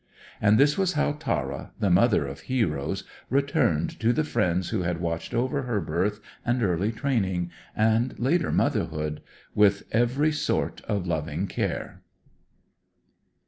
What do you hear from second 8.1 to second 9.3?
later motherhood,